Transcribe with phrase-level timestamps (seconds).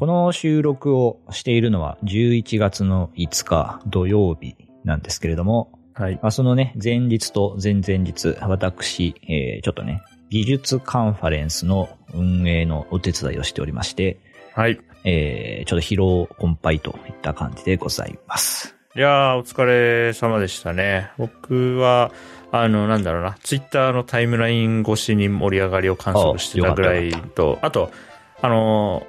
[0.00, 6.14] この収録をしているのは11月の5日土曜日なんですけれども、はい。
[6.22, 10.00] まあ、そのね、前日と前々日、私、えーちょっとね、
[10.30, 14.18] 技術カンファレンスの運営のお手伝いをしておりまして、
[14.54, 14.80] はい。
[15.04, 18.74] えーちょっと疲労困憊といった感じでございます。
[18.96, 21.10] いやー、お疲れ様でしたね。
[21.18, 22.10] 僕は、
[22.52, 27.92] あの、なんだろうな、ツイッターのタイムライン越しに盛り上がりを観測してたぐらいと、あと、
[28.40, 29.06] あの、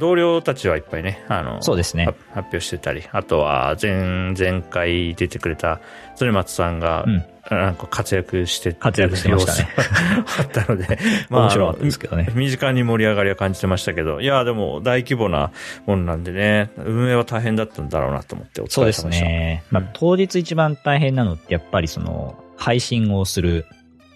[0.00, 5.80] 同僚たちはいっぱいね、あの、そうですねは発表してたり、あとは前、前回出てくれた、
[6.16, 9.68] 鶴松さんが、うんなんか活躍して活躍してましたね
[10.38, 10.98] あったので、
[11.30, 12.28] 面白かったですけどね。
[12.34, 15.50] 身近に盛り上がりは感じてましたけど、いや、でも大規模な
[15.84, 19.26] もんなんでね、運営は大変だったんだろうなと思っておそうです疲れ様でした。
[19.26, 19.62] ね。
[19.70, 23.66] まあ、当日一番大変なのってやっぱりその、配信をする、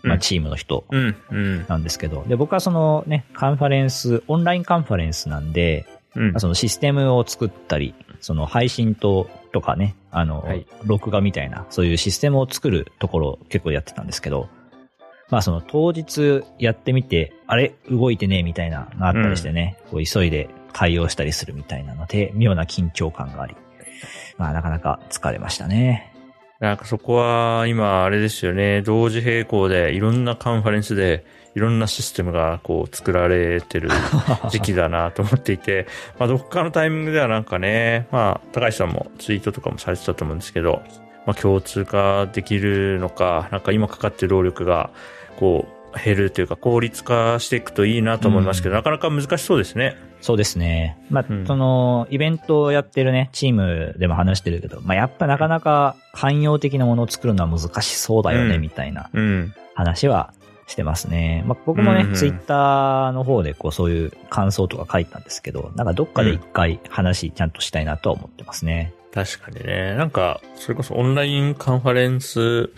[0.05, 6.30] まあ、うんチームの人うん、うん、なんですけど、で、僕はそのね、カンファレンス、オンラインカンファレンスなんで、うん。
[6.33, 6.41] まあ。
[6.41, 10.66] そのシステムを作ったり、その配信と、とかね、あの、はい。
[10.85, 14.49] 録画みたいな、そういうシステムを作るところを結構やってたんですけど、
[15.30, 17.74] まあその当日やってみて、あれ？
[17.91, 23.57] 動いてねみたいなのがあったりしてね、こう急いで対応したりするみたいなので、妙な緊張感があり、
[24.37, 26.13] まあなかなか疲れましたね。
[26.60, 31.24] なんかそこは今あれですよね、同時並行でいろんなカンファレンスで
[31.55, 33.88] いろんなシステムがこう作られてる
[34.51, 35.87] 時期だなと思っていて、
[36.19, 40.83] まあどっかのタイミングではなんかね、まあ高橋さんもツイートとかもされてたと思うんですけど、
[41.27, 44.91] まあ共通化できるのか、なんか今かかってる労力が
[45.37, 49.96] こう減るというか効率化していくといいなと思いますけど、なかなか難しそうですね。
[50.25, 50.97] そうですね。
[51.11, 59.52] まあ、うんその、イベントをやってるね、チームでも話してるけど、まあ、やっぱなかなか汎用的なものを作るのは難しそうだよね、うんみたいなうん。
[59.75, 60.33] 話は
[60.67, 61.45] してますね。
[61.47, 68.95] まあ、僕もね、うんうんツイッターの方でこうそういう感想とか書いたんですけど、なんかどっかで一回話ちゃんとしたいなとは思ってますね。
[69.12, 69.95] 確かにね。
[69.95, 72.71] なんか、それこそオンラインカンファレンス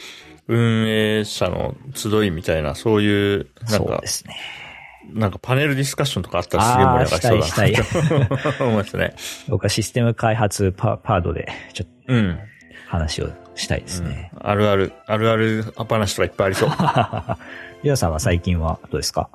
[0.49, 4.35] 運営者の集いみたいな、そういう、なんかそうで、すね。
[5.13, 9.15] なんかパネルディスカッションとかあったらすげえ盛り上がりそうだなと思いますね。
[9.49, 12.39] 僕はシステム開発パパードでちょっとうん。
[12.89, 14.31] 話をしたいですね。
[14.41, 16.71] あるある、あるある話とかいっぱいありそう。
[17.83, 19.29] ゆうさんは最近はどうですか？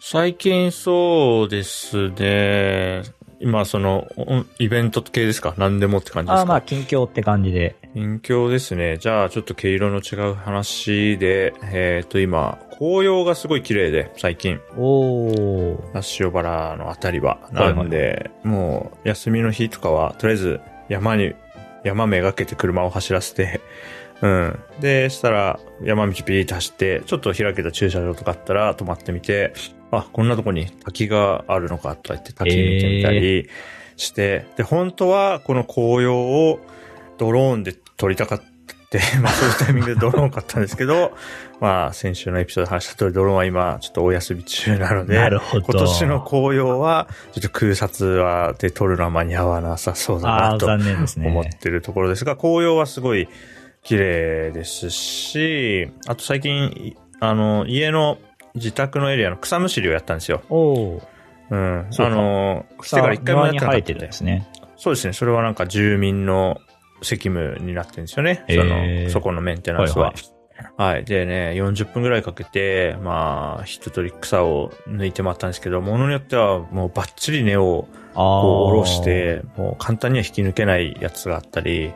[0.00, 3.02] 最近そうですね。
[3.40, 5.54] 今その、おイベント系ですか？
[5.58, 6.40] 何でもって感じですか？
[6.40, 7.76] ああ、まあ、近況って感じで。
[7.94, 8.98] 近況ですね。
[8.98, 14.60] じゃあ、ちょっと毛色の違う話で、えっ、と、今、紅葉がすごい綺麗で、最近。
[14.76, 16.24] おー。
[16.24, 17.38] 塩原のあたりは。
[17.52, 21.34] なんで、もう、休みの日とかは、とりあえず、山に、
[21.84, 23.60] 山めがけて車を走らせて、
[24.20, 24.58] うん。
[24.80, 29.52] で、したら、山道ビーって走って、ちょっと開けた駐車場とかあったら、止まってみて、
[29.90, 33.48] あ、こんなとこに滝があるのか、とか言って滝見てみたり
[33.96, 36.60] して、で、本当は、この紅葉を、
[37.16, 38.48] ドローンで撮りたかった。
[39.20, 41.12] まあそういうタイミングでドローンを買ったんですけど、
[41.60, 45.66] まあ先週のエピソードで話した通りドローンは今ちょっとお休み中なので、なるほど。
[45.72, 50.66] 今年の紅葉は、ちょっと空撮はで撮るのは間に合わなさそうだなと。
[50.66, 53.28] 思ってるところですが、紅葉はすごい
[53.82, 58.16] 綺麗ですし、あと最近、いあの、家の
[58.58, 60.42] 自宅のエリアの草むしりをやったんですよ。
[60.50, 61.02] おー。
[61.50, 61.86] うん。
[61.90, 64.48] そうかあの、来てから一回もやってなかったんですね。
[64.76, 65.12] そうですね。
[65.12, 66.58] それはなんか住民の
[67.02, 68.44] 責務になってるんですよね。
[68.48, 70.12] その、そこのメンテナンスは。
[70.76, 77.88] ははいい、でね、40分ぐらいかけて、まあ、一通り草を抜いてもらったんですけど、ものによってはもうバッチリ根を。
[78.18, 81.92] こう下ろして、もう簡単には引き抜けないやつがあったり、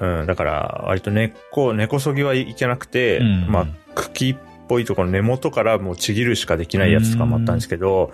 [0.00, 4.36] うん、だから割と根っこ、根こそぎはいけなくて、うんまあ、茎っ
[4.68, 8.12] ぽいところ根元からもうちぎるしかできないやつとかもあったんですけど、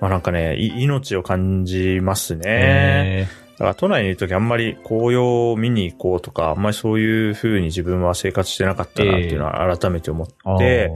[0.00, 2.42] まあなんかね、い命を感じますね。
[2.46, 10.92] えだから都内にいるときあんまり紅葉を見に行こうとか、あんまりそういう風に自分は生活してなかったなっていうのは改めて思っー、て、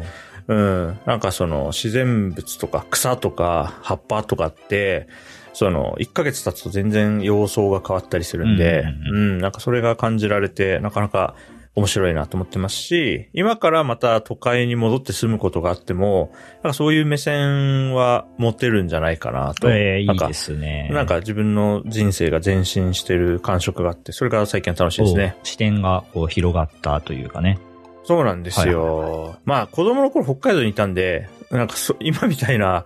[0.47, 0.98] うん。
[1.06, 5.09] なんかその自然物とか草とか葉っぱとかって、
[5.54, 9.39] その1ヶ月経つと全然様相が変わったりするんで、うんううん。
[9.39, 11.34] ん、なんかそれが感じられて、なかなか
[11.76, 16.32] 面白いなと思ってますし、今からまた都会に戻って住むことがあっても、
[16.62, 19.70] なんかそういう目線は持てるんじゃないかなと。
[19.70, 20.90] えー、いなんかいですね。
[20.92, 25.36] なんか自分の人生が前進してる感触があって、それが最近は楽しいですね。
[25.42, 27.58] お視点がこう広がったというかね。
[28.02, 29.22] そうなんですよ。
[29.22, 32.84] はいまあ子供の頃北海道にいたんで、なんかそ今みたいな、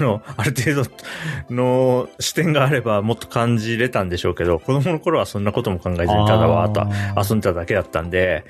[0.00, 0.90] あの、ある程度
[1.50, 8.44] の視点があればもっと感じれたんでしょうけど、子供の頃はそんなことも考えずにただわーっと遊んでただけだったんで、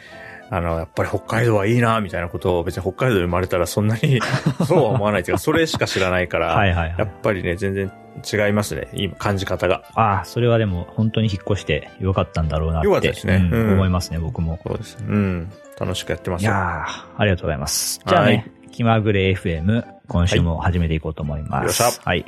[0.50, 4.20] あの、やっぱり北海道はいいな、みたいなことを別に北海道で生まれたらそんなに
[4.66, 7.90] そうは思わないというか、それしか知らないから、はいはいはいやっぱりね、全然
[8.30, 8.88] 違いますね。
[8.92, 9.84] 今、感じ方が。
[9.94, 12.86] ああ、それはでも本当に引っ越してよかったんだろうなって。
[12.86, 14.58] よかったですねうんうん思いますね、僕も。
[14.66, 14.98] そうです。
[15.06, 15.50] うん。
[15.78, 16.50] 楽しくやってますよ。
[16.50, 18.00] いやー、ありがとうございます。
[18.04, 21.82] じゃあはね、気まぐれ FM、今週も始めていこうと思います。
[21.82, 22.24] よっしゃはい。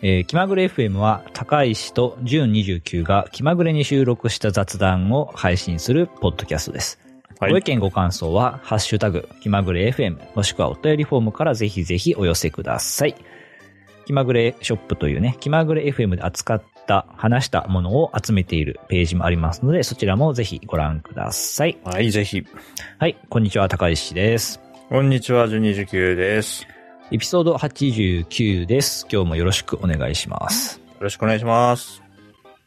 [0.00, 7.00] えー気まぐれ FM は、高石と純29が気まぐれに収録した雑談を配信するポッドキャストです。
[7.40, 13.16] はいご意見ご感想は、ハッシュタグ、気まぐれ FM、もしくはお便りフォームからぜひぜひお寄せください。
[14.06, 21.76] 気まぐれショップというね、気まぐれ FM で扱った、話したものを集めているページもありますので、そちらもぜひご覧ください。
[21.82, 22.46] はい、ぜひ。
[22.98, 24.67] はい、こんにちは、高石です。
[24.90, 26.62] こんにちは、1219です。
[26.62, 26.68] よ
[27.10, 29.06] エピソード89です。
[29.12, 30.80] 今日もよろしくお願いします。
[30.98, 32.02] ろしくお願いします。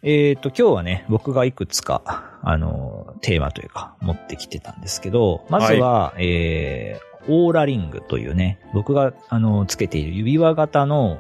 [0.04, 11.20] えっ、と、今日はね、僕がいくつか、あの、テーマというか、持ってきてたんですけど、まずは、えー、オーラリングというね、僕が、あの、つけている指輪型の、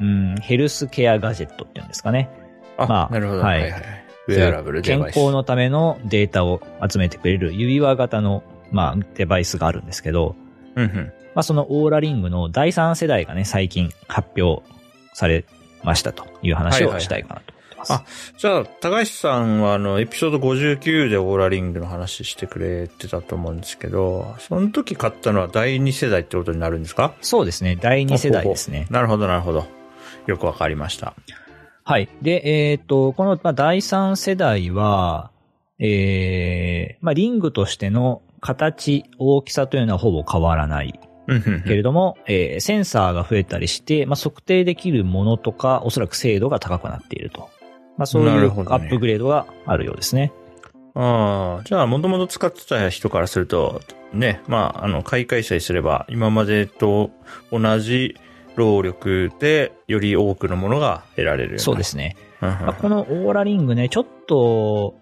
[0.00, 2.30] うん、ヘルスケアガジェットっていうんですかね。
[2.76, 3.42] あ、まあなるほど。
[3.42, 3.82] はいはいはい。
[4.28, 5.00] ウェアラブルデ健。
[5.00, 10.34] 康のためのデータを集めてくれる指輪型の、まあ、デバイスがあるんですけど、
[10.74, 11.12] うんうん。
[11.34, 14.62] まあ、そのオーラリングの第3世代がね、最近発表
[15.14, 15.44] され
[15.82, 17.92] ましたという話をしたいかなと思ってます。
[17.92, 18.04] あ
[18.36, 27.14] じゃあ、高橋さんは、あの、エピソード59でオーラリングの話してくれてたと思うんですけど、その時買ったのは第2世代ってことになるんですか？
[27.20, 27.76] そうですね。
[27.80, 28.86] 第2世代ですね。
[28.90, 29.66] なるほど、なるほど。
[30.26, 31.14] よくわかりました。
[31.84, 32.08] はい。
[32.22, 35.30] で、えっ、と、この、まあ、第3世代は、
[35.80, 41.00] えー、まあ、リングとしての形、大きさというのはほぼ変わらない
[41.64, 47.48] けれども、えーセンサーが増えたりして、まあ、測定できるものとか、おそらく精度が高くなっていると。
[47.96, 50.32] まあ、そういうアップグレードがあるようですね。
[50.94, 53.80] ああ、じゃあ、もともと使ってた人からすると、
[54.12, 57.10] ね、まあ、あの、買い替えさえすれば、今までと
[57.50, 58.16] 同じ
[58.56, 61.58] 労力で、より多くのものが得られる。
[61.60, 62.16] そうですね。
[62.40, 64.96] まあ、このオーラリングね、ちょっと、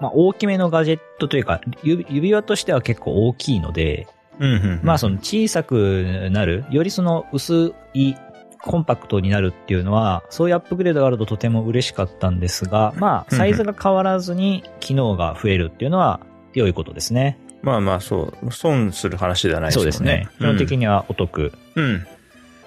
[0.00, 4.06] まあ、大きめのガジェットというか、指指輪としては結構大きいので、
[4.38, 8.14] うんうんうんまあその小さくなる、よりその薄い
[8.60, 16.20] コンパクトになるっていうのは、そういうアップグレードがあるととても嬉しかったんですが、まあサイズが変わらずに機能が増えるっていうのは
[16.54, 17.38] 良いことですね。
[17.62, 19.84] まあまあ、そう、損する話ではないですそう。
[19.84, 20.28] ですね。
[20.38, 21.52] 基本的にはお得。
[21.74, 22.06] うん。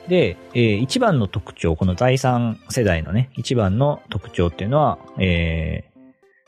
[0.10, 5.91] で、えー一番の特徴、この第三世代のね、一番の特徴っていうのは、えー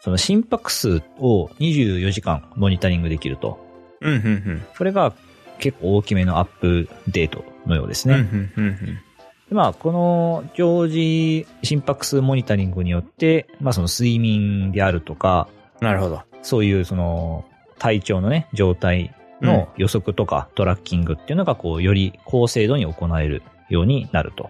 [0.04, 3.58] その心拍数を24時間モニタリングできると。
[4.02, 4.66] うん、うん、うん。
[4.76, 5.14] それが
[5.60, 8.16] 結構大きめのアップデートのようですね。
[8.16, 8.76] うん、うん、うん。
[8.76, 15.48] でまあ、この常時心拍数モニタリングによって、まあその睡眠であるとか、
[15.80, 16.22] なるほど。
[16.42, 17.46] そういうその
[17.80, 24.50] 体調のね、状態の予測とかトラッキングっていうのがこう、より高精度に行えるようになると。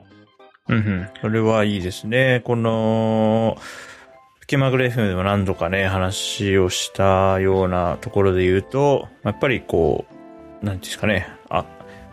[0.67, 1.09] うん、うん。
[1.21, 2.41] それはいいですね。
[2.43, 3.55] この、
[4.47, 10.05] 気まぐれ FM でも何度かね、話をしたようなところで言うと、やっぱりこ
[10.61, 11.65] う、なんですかね、あ、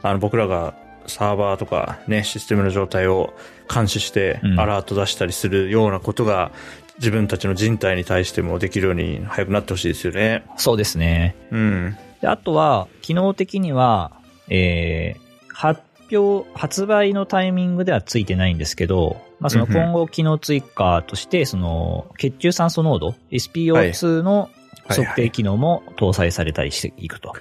[0.03, 0.75] あの僕らが
[1.07, 3.35] サーバーとかね、システムの状態を
[3.73, 6.53] 監視してうんアラート出したりするようなことが、
[6.99, 10.45] 自分たちの人体に対してもできるように早くなってほしいですよね。
[10.57, 11.35] そうですね。
[11.51, 11.97] うん。
[12.21, 14.13] で、あとは、機能的には、
[14.51, 15.81] えー、発
[16.17, 24.51] 表、発売のタイミングではついてないんですけど、まあ、その今後機能追加として、その、血中酸素濃度、SPO2 の
[24.89, 27.35] 測定機能も搭載されたりしていくと。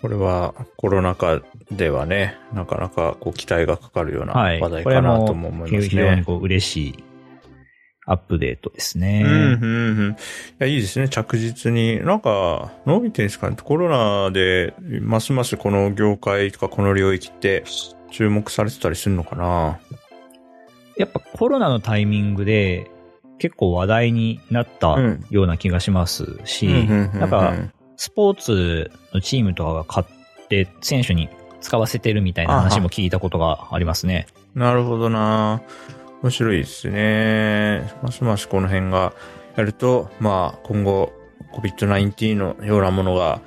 [0.00, 4.60] これはコロナ禍ではね、なかなかこう期待がかかるようなはい。
[4.60, 5.88] 話題かなもとも思いますね。
[5.88, 7.04] 非常にこう嬉しい
[8.04, 9.22] アップデートですね。
[9.24, 9.66] うん、うん、う
[10.08, 10.10] ん。
[10.10, 10.14] い
[10.58, 12.04] や、いいですね、着実に。
[12.04, 13.56] なんか、伸びてるんですかね。
[13.62, 17.62] コロナで、ますますこの業界とかこの領域って
[18.12, 19.80] 注目されてたりするのかな？
[20.96, 22.90] やっぱコロナのタイミングで
[23.38, 27.54] 結構話題になったうんような気がしますし、なんか、
[27.96, 31.28] スポーツのチームとかが買って選手に
[31.60, 34.26] 使わせてるみたいな話も聞いたことがありますね。
[34.54, 35.62] なるほどな
[36.22, 37.90] 面白いですね。
[38.02, 39.14] ますますこの辺が
[39.56, 41.12] やると、まあ、今後、
[41.52, 43.40] COVID-19 のようなものが、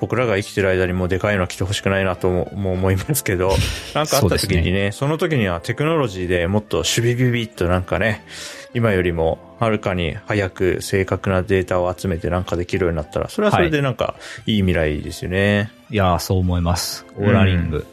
[0.00, 3.48] 僕らが生きてる間にもうでかいのは来てほしくないなともも思いますけど、
[3.94, 8.24] なんかあった時にね、その時にはテクノロジーでもっとシュビビビッとなんかね、
[8.72, 14.14] 今よりもはるかに早く正確なデータを集めてなんかできるようになったら、それはそれでなんか
[14.46, 15.70] いい未来ですよね。
[15.90, 17.04] いやー、そう思います。
[17.16, 17.86] オーラリング。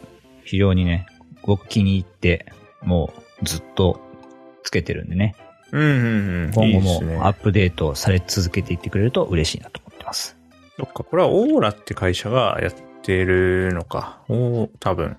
[0.44, 1.06] 非常にね、
[1.42, 2.46] 僕気に入って、
[2.82, 3.12] も
[3.42, 4.00] うずっと
[4.62, 5.34] つけてるんでね。
[5.72, 5.88] うんうん
[6.44, 6.52] うん。
[6.54, 9.80] 今後もアップデートされ続けていってくれると嬉しいなと。
[10.78, 14.20] そっか、これはオーラって会社がやってるのか。
[14.28, 15.16] お多分。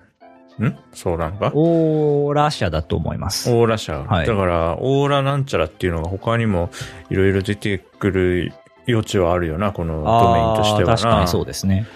[0.58, 0.78] ん？
[0.92, 3.50] そうなのかオーラ社だと思います。
[3.50, 4.00] オーラ社。
[4.00, 6.70] はいだから、オーラなんちゃらっていうのが他にも
[7.10, 8.52] いろいろ出てくる
[8.88, 10.96] 余地はあるよな、このドメインとしてはな。
[10.96, 11.86] 確かにそうですね。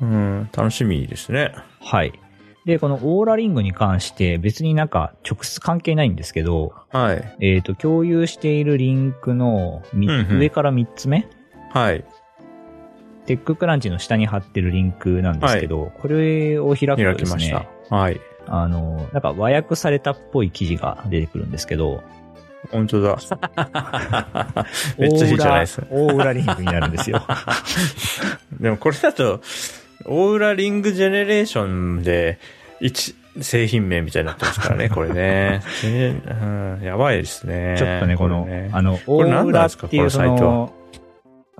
[0.00, 1.54] うん、楽しみですね。
[1.80, 2.12] はい。
[2.64, 7.36] で、このオーラリングに関して別になんか直接関係ないんですけど、はい。
[7.40, 11.28] えっ、と、共有しているリンクのみうんうん上から3つ目？
[11.70, 12.04] はい。
[13.26, 17.68] テッククランチの下に貼ってるリンクなんですけど、これを開くと開ですきましたね、。
[17.90, 18.20] はい。
[18.46, 22.02] あの、なんか和訳されたっぽい記事が出てくるんですけど、
[22.70, 23.18] 本当だ。
[24.98, 25.86] めっちゃいいじゃないですか。
[25.90, 27.22] オーラリングになるんですよ。
[28.60, 29.40] でもこれだと、
[30.04, 32.38] オーラリングジェネレーションで、
[32.80, 35.62] 一、製品名みたいになってますからね、これね。
[35.84, 36.14] え
[36.78, 37.76] うん、やばいですね。
[37.78, 40.72] ちょっとね、この、れねあの、オこれ何ーラなんですかっていうそこの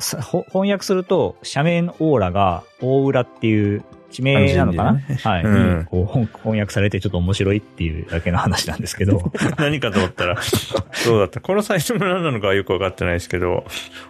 [0.03, 11.41] 翻訳すると、社名のオーラが、大浦っていう地名なのかな、漢はい、うんにこう翻翻訳されてちょっと面白いっていうだけの話なんですけど、 何かと思ったら、そうだった。
[11.41, 13.65] このサイトも何なのかはよくわかってないですけど、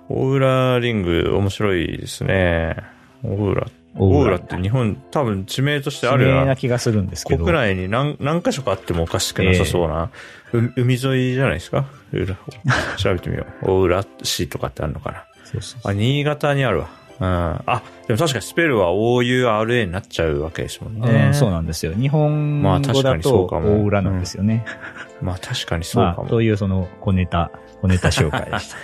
[0.09, 2.77] オーラリング面白いですね。
[3.23, 3.67] オーラ。
[3.95, 6.57] オーラって日本多分地名としてあ地るよな名な。
[6.57, 10.11] 気がするんですけど、国内に何、何箇所かあってもおかしくなさそうな、
[10.55, 11.85] う海沿いじゃないですか？
[12.11, 12.35] 裏
[12.97, 13.71] 調べてみよう。
[13.71, 15.25] 大浦市とかってあるのかな？
[15.45, 16.89] そうそうあ、新潟にあるわ。
[17.21, 17.27] うん。
[17.27, 21.29] あ、でも確かにスペルは OURA になっちゃうわけですもんうね。
[21.31, 21.93] んそうなんですよ。
[21.95, 24.65] 日本語だとにそうかも大浦なんですよね。
[25.21, 26.29] まあ確かにそうかまあ、も。
[26.29, 28.77] というその小ネタ、小ネタ紹介でした。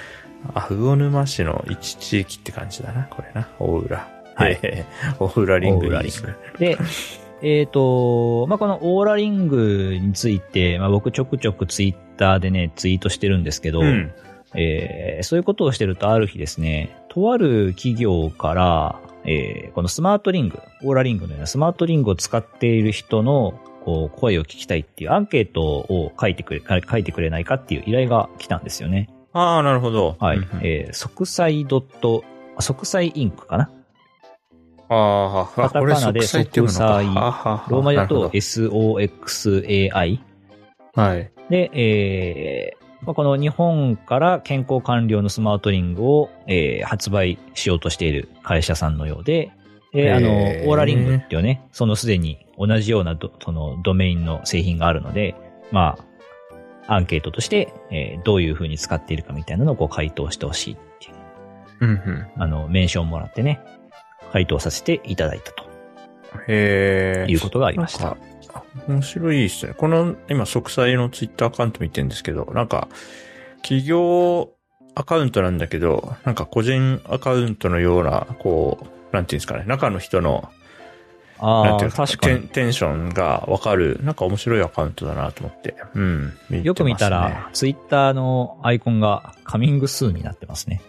[0.55, 3.49] あ、魚沼市の一地域って感じだな、これな。
[3.59, 4.09] 大浦。
[4.37, 5.25] はい えー。
[5.25, 6.79] 大浦リングいいですねで、
[7.43, 14.13] えっ、と、まあ、このオーラリングについて、まあ、僕ちょくちょくツイッターでね、ツイートしてるんですけど、うん。
[14.55, 29.09] えーそういうことをしてるとある日ですね、とある企業から、えーこのスマートリング、オーラリングのようなスマートリングを使っている人のこう声を聞きたいっていうアンケートを書いてくれ、書いてくれないかっていう依頼が来たんですよね。
[29.33, 30.17] ああ、なるほど。
[30.19, 30.39] はい。
[30.39, 32.25] うんうんえー、即歳ドット、
[32.61, 33.71] 即歳インクかな？
[34.91, 37.05] ああ、カタカナで即歳
[37.69, 40.19] ローマ字だと SOXAI。
[40.97, 41.31] どはい。
[41.51, 49.53] で、えーまあこの日本から健康管理用のスマートリングを、えー発売しようとしている会社さんのようで、
[49.93, 50.31] で、あの、
[50.69, 55.35] オーラリングっていうね、そのすでに同じようなどそのドメインの製品があるので、
[55.71, 55.99] ま
[56.87, 61.15] あ、アンケートとして、えーどういう風に使っているかみたいなのをこう回答してほしいっていう、
[61.81, 62.43] うんうん。
[62.43, 63.61] あの、メンションもらってね、
[64.33, 65.65] 回答させていただいたと
[66.49, 67.31] へえ。
[67.31, 68.17] いうことがありました。
[68.87, 69.75] 面白いですね。
[69.77, 72.89] この、今、即歳のツイッターアカウント見てるんですけど、なんか、
[73.63, 74.51] 企業
[74.95, 78.79] アカウントなんだけど、なんか個人アカウントのような、こ
[79.13, 80.51] う、なんていうんですかね、中の人の、
[81.41, 82.49] なんああ、ていうか確かに。
[82.49, 85.77] テンションがわかる、なんか面白いアカウントだなと思って。
[85.95, 86.33] うん。
[86.51, 90.83] てよく見たら、ツイッターのアイコンがカミングスーになってますね。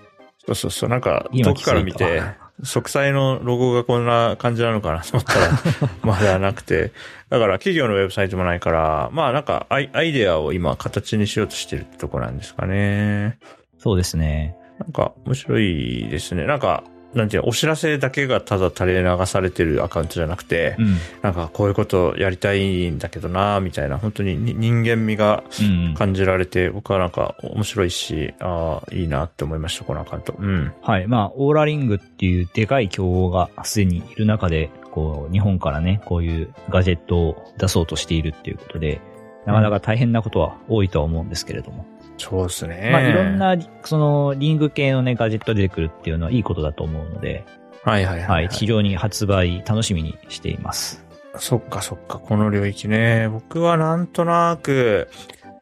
[0.46, 2.24] そうそうそう、なんか、今遠くから見て
[2.64, 5.62] 息災のロゴがこんな感じなのかなと思ったら、
[6.04, 6.92] まだなくて。
[7.30, 13.38] だから企業のウェブサイトもないから、まあなんかアイアイデアを今形にしようとしてるってとこなんですかね。
[13.78, 14.56] そうですね。
[14.80, 16.46] なんか面白いですね。
[16.46, 20.98] なんか、なんていうの、お知らせだけがただ垂れ流されてるアカウントじゃなくて、うん。
[21.22, 25.94] なんかこういうことやりたいんだけどなみたいな、本当にに人間味がうんうん。
[25.96, 30.36] 感じられて、僕はなんか面白いし、ああ、いいなって思いました、このアカウント。
[30.38, 30.72] うん。
[30.82, 31.08] はい。
[31.08, 39.02] まあ、オーラリングっていうでかい競合がすでにいる中で、こう、日本からね、こういうガジェットを出そうとしているっていうことで、
[39.46, 41.86] なかなか大変なことは多いとは思うんですけれども。
[42.20, 42.90] そうですね。
[42.92, 47.46] まあ、いろんな、その、リング系のね、ガジェット出てくるっていうのはいいことだと思うので、
[47.84, 48.50] はいはいはい、はい。
[48.52, 51.04] 非常に発売楽しみにしています。
[51.38, 53.30] そっかそっか、この領域ね。
[53.30, 55.08] 僕はなんとなく、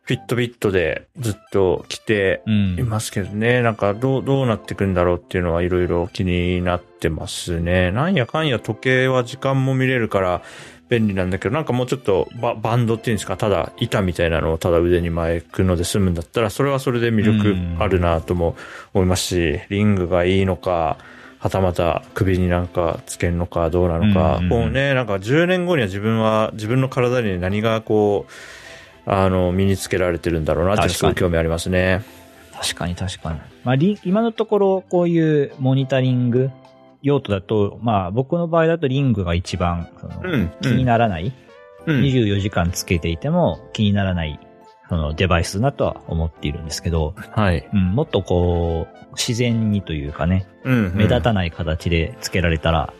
[0.02, 2.84] フィットビットでずっと来てうんい。
[2.84, 3.62] ますけどね。
[3.62, 7.92] なんかどう、どうなっていくんだろうっていうのはいろいろ気になってますね。
[7.92, 10.42] なんやかんや時計は時間も見れるから
[10.89, 18.56] 便利なんだけど、なんかもうちょっとババンドっていうんですか、ただ板みたいなのをただ腕に巻くので済むんだったら、それはそれで魅力あるなとも
[18.94, 20.98] 思いますし、リングがいいのか、
[21.39, 28.32] はたまた首になんかつけるのかどうなのか、うんこうね、なんか10年後には自分は自分の体に何がこう、
[29.10, 32.03] あの、身につけられてるんだろうなってすごい興味ありますね。
[32.60, 33.39] 確かに確かに。
[33.63, 36.50] まあ、リ今のところ、こういうモニタリング
[37.08, 41.34] 用途だと、まあ、僕の場合だとリングが一番、そのうん気にならない、
[41.86, 42.02] うん。
[42.02, 44.40] 24時間つけていても気にならない
[44.90, 47.68] そのデバイスだとは思っているんですけど、はい。
[47.74, 52.94] うん、もっとこう、自然にというかね、うん、目立たない形で付けられたら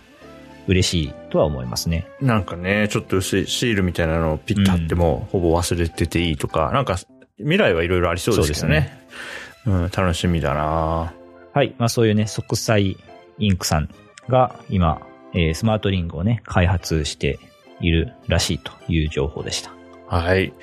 [0.68, 2.08] 嬉しいとは思いますね。
[2.22, 6.98] なんかね、ちょっとシールみたいなのをピッと貼っても、ほぼ忘れてていいとか、なんか、
[7.38, 9.06] 未来はいろいろありそうですけどね。
[9.66, 11.14] うん、楽しみだな
[11.54, 11.76] はい。
[11.78, 12.98] まあそういうね、即歳
[13.40, 13.90] インクさん
[14.30, 15.02] が今、
[15.34, 17.40] えースマートリングをね、開発して
[17.80, 19.72] いるらしいという情報でした。
[20.08, 20.54] はい。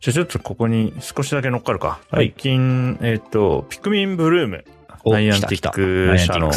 [0.00, 2.00] じゃあちょっとここに少しだけ乗っかるか。
[2.10, 4.64] はい最近、えっ、と、ピクミンブルーム。
[5.04, 6.50] ナイアンティック社の。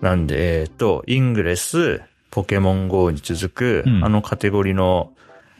[0.00, 5.12] なんで、えっ、と、イングレス、ポケモン GO に続く、うんあのカテゴリーの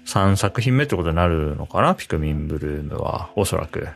[0.07, 1.95] 3作品目ってことになるのかな？
[1.95, 3.89] ピクミンブルームは、おそらく。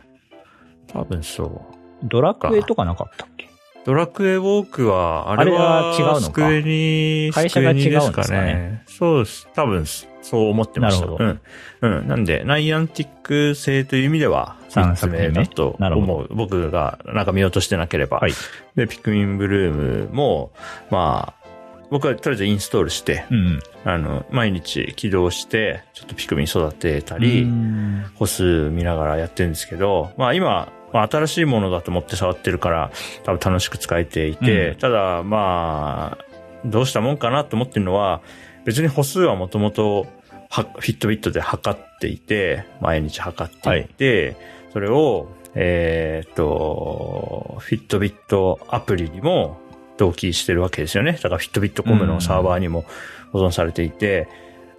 [0.87, 1.75] 多分そう。
[2.03, 3.46] ドラクエとかなかったっけ？
[3.87, 8.83] ドラクエウォークは、あれは違うのかスクエニ、会社が違うんですかね。
[8.85, 9.47] そうです。
[9.53, 11.05] 多分、そう思ってました。
[11.05, 11.99] なるほどうん。
[11.99, 12.07] うん。
[12.09, 16.27] なんで、ナイアンティック性という意味では、三3つ目だと思う。
[16.35, 18.17] 僕がなんか見落としてなければ。
[18.17, 18.33] はい。
[18.75, 20.51] で、ピクミンブルームも、
[20.91, 21.47] まあ、
[21.89, 23.59] 僕はとりあえずインストールして、うんうん。
[23.85, 32.91] あの、毎日起動して、ちょっとピクミン育てたうり、ん歩数見ながらやってるんですけど、まあ今、まあ新しいものだと思って触ってるから、
[33.23, 34.75] 多分楽しく使えていて、うん。
[34.77, 36.25] ただまあ、
[36.65, 38.21] どうしたもんかなと思ってるのは、
[38.65, 40.07] 別に歩数はもともと、
[40.49, 44.35] はフィットビットで測っていて、毎日測っていて、
[44.71, 49.57] それを、えーっと、フィットビットアプリにも
[49.97, 51.13] 同期してるわけですよね。
[51.13, 52.85] だからフィットビットコムのサーバーにも
[53.31, 54.27] 保存されていて、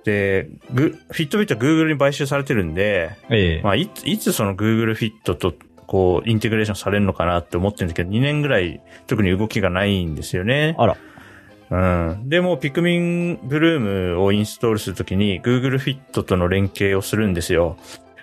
[0.04, 3.62] で、グフィットビットは Google に買収されてるんで、ええ。
[3.62, 5.52] まあ、いつ、いつその Google Fit と、
[5.88, 10.76] こう、インテグレーションされるのかなって思ってるんですけど、2年ぐらい特に動きがないんですよね。
[10.78, 10.96] あら。
[11.70, 12.28] うん。
[12.28, 17.76] でも、ピクミンブルームをインストールするときに、Google Fit との連携をするんですよ。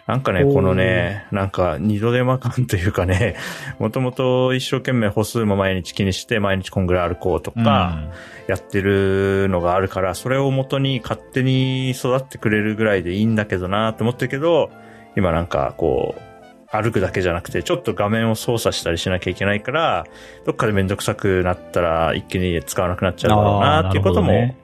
[0.08, 3.36] なんかね、このね、なんか二度手間感というかね、
[3.80, 8.04] もともと一生懸命歩数も毎日気にして、毎日こんぐらい歩こうとか、
[8.48, 14.70] やってるのがあるから、それを元に勝手に育ってくれるぐらいでいいんだけどなと思ってるけど、
[15.18, 16.35] 今なんかこう、
[16.82, 20.06] 歩くだけじゃなくて、ちょっと画面を操作したりしなきゃいけないから、
[20.46, 24.56] どっかでめんどくさくなったら一気に使わなくなっちゃうだろうなっていうことも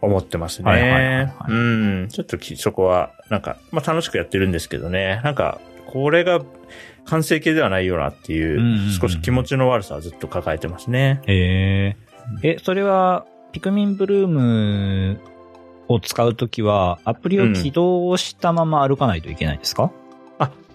[0.00, 1.52] 思ってますねい。
[1.52, 1.54] う
[2.04, 2.08] ん。
[2.08, 5.20] ちょっときそこは、なんか、まあ楽しくやってるんですけどね。
[5.24, 6.40] なんか、これが
[7.04, 11.20] 完成形ではないよなっていうんうんうんう、少し気持ちの悪さはずっと抱えてますね。
[11.26, 11.96] え
[12.42, 15.20] ええ、それは、ピクミンブルーム
[15.88, 19.90] を使うときは、アプリを起動したまま歩かないといけないですか、あ、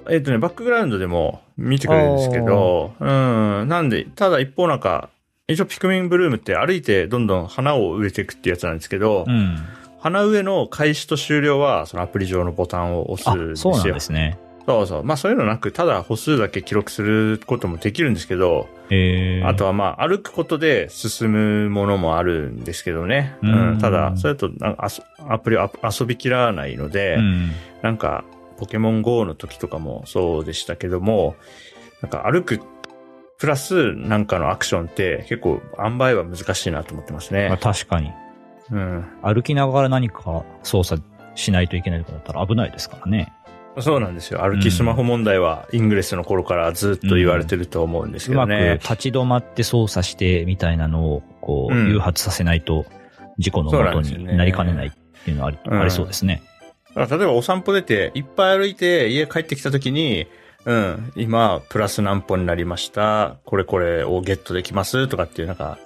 [0.09, 3.67] えっ、とね、バックグラウンドでも見てくれるんですけど、うん。
[3.67, 5.09] なんで、ただ一方なんか、
[5.47, 9.57] 一応ピクミンブルームって歩いてどんどん花を植えていくってやつなんですけど、うん。
[9.99, 13.73] 花植えの開始と終了は、そのアプリ上のボタンを押すあんですよ。
[13.73, 14.37] そうなんですね。
[14.65, 15.03] そうそう。
[15.03, 23.35] まあそういうのなく、ただ歩数だけ記録することもできるんですけど、ええあとはまあ歩くことで進むものもあるんですけどね。
[23.41, 23.79] ううんん。
[23.79, 24.87] ただ、それだとなんか
[25.27, 27.51] アアプリ遊びきらないので、うん。
[27.81, 28.25] なんか、
[28.57, 31.35] ポケモン GO の時とかもそうでしたけども、
[32.01, 32.59] なんか歩く、
[33.37, 37.57] プラスなんかのアクションって結構塩梅は難しいなと思ってますまあ、ね。
[37.61, 38.11] 確かに。
[38.71, 39.05] うん。
[39.21, 41.01] 歩きながら何か操作
[41.35, 43.33] しないといけないとかだったら危ないですからね。
[43.81, 44.41] そうなんですよ。
[44.41, 48.73] 歩きスマホ問題はイングレスの頃からずっと言われてると思うんですうまくけどね。
[48.75, 52.85] 立ち止まって操作してみたいなのを、こう、うん誘発させないと、
[53.37, 54.91] 事故の元になりかねないっ
[55.25, 56.41] ていうのはあり,、うんありそうですね。
[56.95, 60.27] だから例えばお散歩出て、いっぱい歩いて家帰ってきた時に、
[60.65, 63.37] うん、今、プラス何歩になりました？
[63.45, 65.07] これこれをゲットできます？
[65.07, 65.77] とかっていう、なんか、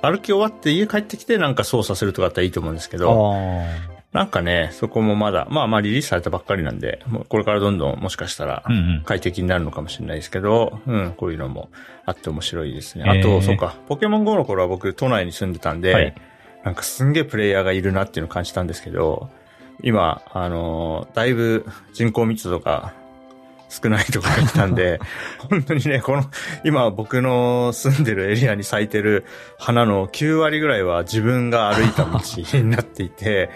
[0.00, 8.62] 歩き終わって家帰ってきてなんか操作するとかだったらいいと思うんですけど、あなんかね、そこもまだ、まあまあリリースされたばっかりなんで、もうこれからどんどんもしかしたら。
[9.04, 11.70] 快適になるのかもしれないですけど、うん、こういうのも
[12.04, 13.04] あって面白いですね。
[13.08, 16.14] あと、そうか、ポケモン GO の頃は僕都内に住んでたんで、はい
[16.62, 19.30] なんかすんげえプレイヤーがいるなっていうのを感じたんですけど、
[19.82, 22.92] 今、あのーだいぶ人口密度が
[23.68, 25.00] 少ないところに来たんで、
[25.50, 26.24] 本当にね、この、
[26.64, 29.24] 今僕の住んでるエリアに咲いてる
[29.58, 32.20] 花の9割ぐらいは自分が歩いた道
[32.58, 33.50] になっていて、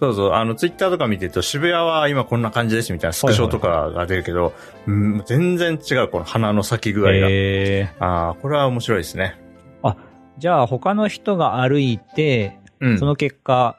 [0.00, 4.54] そうそう、あの、ツイッターとか見てると渋谷は今こんな感じですみたいなスクショとかが出るけど、
[4.86, 7.28] うん全然違う、この花の咲き具合が。
[7.30, 9.36] えーああ、これは面白いですね。
[10.40, 12.98] じゃあ他の人が歩いて、うん。
[12.98, 13.76] その結果、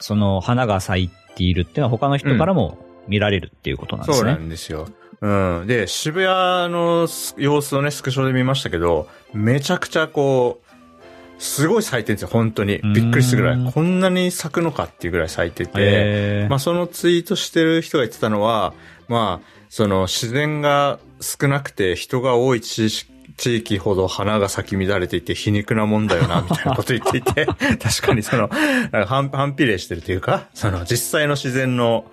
[0.00, 4.46] その花が咲いているっていうのは他の人からも見られるっていうことなんでそうなすね。
[4.46, 4.88] んですよ。
[5.20, 5.66] うん。
[5.66, 12.80] で、渋谷の様子をね、スクショで見ましたけど、めちゃくちゃこう、すごい咲いてるんですよ、本当に。
[12.94, 13.72] びっくりするぐらい。
[13.72, 18.74] こんなに咲くのかっていうぐらい咲いてて、えーまあそのツイートしてる人が言ってたのは、
[19.08, 22.88] まあ、その自然が少なくて人が多い地
[23.40, 27.46] 地域ほど花が咲き乱れていて皮肉なもんだよな、みたいなこと言っていて、
[27.82, 28.50] 確かにその、
[29.06, 32.04] 反反比例してるというか、その実際の自然の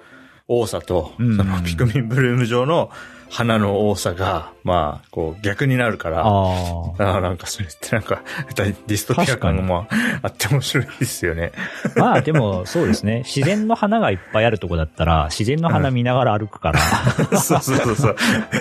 [0.48, 2.92] 多さと、そのピクミンブルーム上の
[3.30, 8.22] 花の多さが、まあ、こう逆になるから、ああなんかそれってなんか、
[8.56, 11.52] ディストピア感がまあ、あって面白いですよね。
[11.96, 13.24] まあでもそうですね。
[13.26, 16.80] 自然の花がいっぱいあるとこだったら、自然の花見ながら歩くから。
[17.38, 18.16] そうそうそうそう。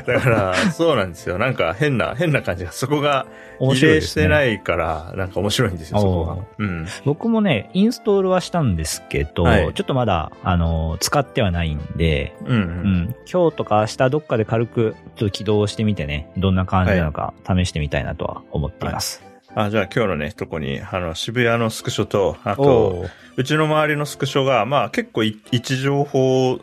[0.06, 1.38] だから、そうなんですよ。
[1.38, 3.26] なんか変な、変な感じが、そこが、
[3.58, 6.36] 比例してないから、なんか面白いんですよ、そこが。
[6.58, 6.86] うん。
[7.04, 13.14] 僕もね、インストールはしたんですけど、はい、ちょっとまだ、あの、使ってはないんで、うん、うん、うん。
[13.30, 19.22] 今日とか明日どっかで軽く、ちょっと起動してみてね、どんな感じなのか試してみたいなとは思っています。
[19.48, 23.04] はい、あじゃあ今日のね、とこに、あの、渋谷のスクショと、あと、
[23.36, 26.58] うちの周りのスクショが、まあ結構位置情報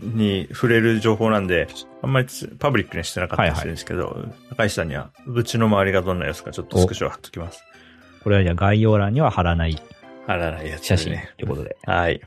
[0.00, 1.68] に触れる情報なんで、
[2.02, 7.62] あんまりパブリックにしてなかったりするんですけど、はいはい、高石さんには、うちの周りがどんな様子かちょっとスクショ貼っときます。
[8.24, 9.80] これはじゃあ概要欄には貼らない。
[10.26, 11.76] 貼らないやつ、ね、写真ということで。
[11.84, 12.20] はい。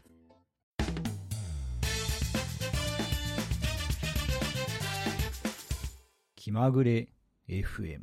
[6.52, 7.08] 気まぐれ
[7.48, 8.02] FM。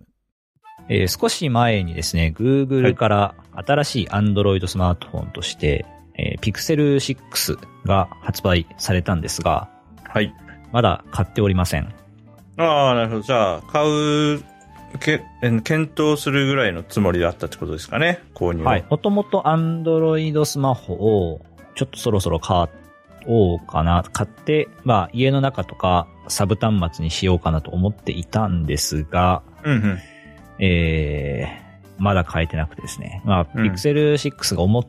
[0.88, 5.84] えー、少し前にですね、Google から新しい Android スマートフォンとして、
[6.16, 9.68] えー、Pixel 6が発売されたんですが、
[10.02, 10.34] はい。
[10.72, 11.94] まだ買っておりません。
[12.56, 13.20] ああ、なるほど。
[13.20, 14.42] じゃあ、買う、
[14.98, 15.22] け、
[15.62, 18.70] 検討するぐらいのつもりだったってことですかね、購入は。
[18.70, 18.86] はい。
[18.88, 21.42] もともと Android スマホを、
[21.74, 22.66] ちょっとそろそろ買
[23.26, 29.98] おうかな、買って、まあ、家の中とか、サブ端末にしようかなと思っていたんですが、うんうん、
[30.58, 33.22] えー、まだ変えてなくてですね。
[33.24, 34.86] まあ、うん、Pixel 6が思っ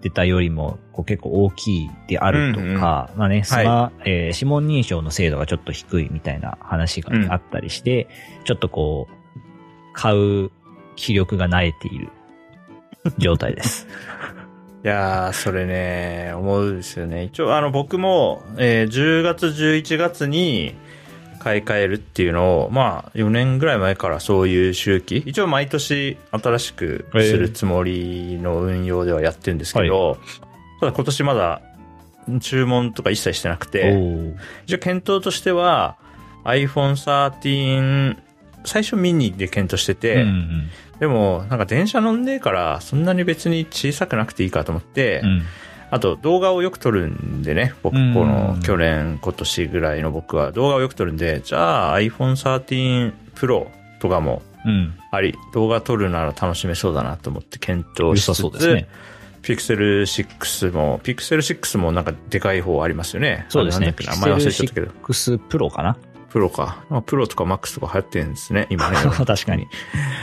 [0.00, 10.50] てたよりもこう結構大きいであるとか、うんうん、まあね、スマ、はい、えー、指紋認証の精度がちょっと低いみたいな話があったりして、うん、ちょっとこう、買う
[10.96, 12.10] 気力が慣れている
[13.18, 13.86] 状態です。
[14.84, 17.24] いやー、それね、思うんですよね。
[17.24, 20.74] 一応、あの、僕も、えー、10月、11月に
[21.40, 30.18] 買い替えるっていうのを、まあ、4年ぐらい前からそういう周期、一応毎年新しくするつもりの運用ではやってるんですけど、
[30.78, 31.62] ただ今年まだ
[32.40, 33.92] 注文とか一切してなくて、
[34.66, 35.96] 一応検討としては
[36.44, 38.16] iPhone 13、
[38.64, 45.42] 最初ミニで検討してて、うんうんでも、なんか電車乗んねえから、そんなに別に小さくなくていいかと思って、うん、
[45.90, 53.68] あと動画をよく撮るんでね、僕、この去年、今年ぐらいの僕は動画をよく撮るんで、じゃあ iPhone 13 Pro
[54.00, 54.42] とかも
[55.10, 58.88] あり、うん、動画撮るなら楽しめそうだなと思って検討しつつ、そうですね。
[59.40, 63.46] ピクセル6も、ピクセル6もなんかでかい方ありますよね。
[63.48, 63.94] そうですね。
[63.98, 64.88] 名前忘れちゃったけど。
[65.04, 65.96] 6 Pro かな
[66.38, 66.84] プロか。
[67.06, 68.96] プロとかマックスとか流行ってるんですね、今ね。
[69.26, 69.66] 確かに。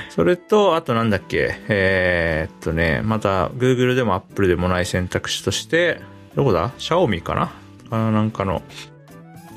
[0.09, 5.99] それと、あとなんだっけ、えー、っとね、また、Google でも Apple でもない選択肢として、
[6.33, 6.71] どこだ？
[6.77, 7.51] シャオミかな？
[7.91, 8.61] あなんかの、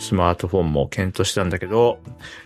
[0.01, 2.01] スマートフォンも検討したんだけど、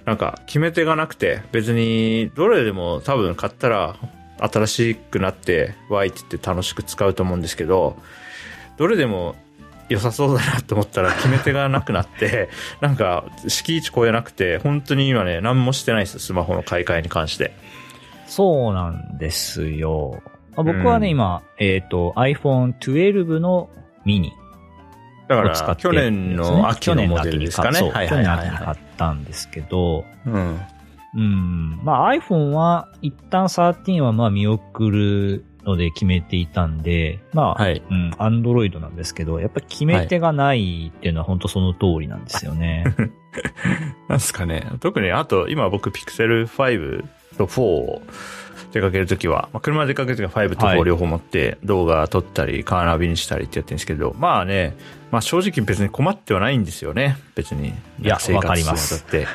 [0.05, 3.97] なんか決め手がなくて、別にどれでも多分買ったら
[4.41, 7.97] 新しくなって、わいって言って楽しく使うと思うんですけど、
[8.77, 9.37] どれでも
[9.89, 12.49] 良さそうだなと思ったら決め手がなくなって、
[12.81, 17.55] なんか敷地超えなくて、本当に今ね、何もしてないです、スマホの買い替えに関して。
[18.27, 20.23] そうなんですよ。
[20.57, 23.71] 僕はね、うん、今、えっ、ー、と、iPhone 12の
[24.05, 24.33] ミニ。
[25.29, 27.79] だから、去年の秋のモデルですかね。
[27.81, 30.61] 去年秋に買ったんですけど、うん。
[31.15, 31.81] うん。
[31.85, 42.85] まあ iPhone は一旦13はまあ見送るので決めていたんで、まあ、はい、うん、アンドロイドなんですけど、やっぱり決め手がないっていうのは本当その通りなんですよね。
[44.09, 44.67] なんすかね。
[44.81, 47.05] 特に、あと、今僕、ピクセル5
[47.39, 48.03] と4を
[48.73, 54.77] 出かけるときは、まあ、車出かけるときは5と4両方持って、動画撮ったり、カーナビにしたりってやってるんですけど、まあね、
[55.11, 57.17] まあ正直別に困ってはないんですよね。
[57.35, 57.69] 別に。
[57.69, 59.05] いや、わかります。
[59.07, 59.27] って。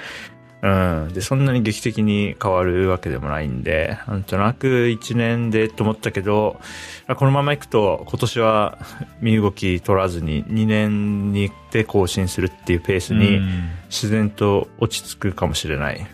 [0.67, 1.13] うん。
[1.13, 6.59] で、そんなに劇的に変わるわけでもないんで、なんとなく1年でと思ったけど、
[7.15, 8.77] このままいくと今年は
[9.21, 13.39] 身動き取らずに2年にで更新するっていうペースに
[13.85, 16.05] 自然と落ち着くかもしれない。